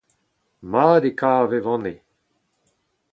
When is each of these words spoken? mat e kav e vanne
mat 0.71 1.03
e 1.09 1.11
kav 1.19 1.51
e 1.57 1.59
vanne 1.65 1.93